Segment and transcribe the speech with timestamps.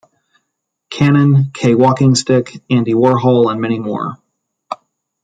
[0.89, 4.15] Cannon, Kay WalkingStick, Andy Warhol, and many more.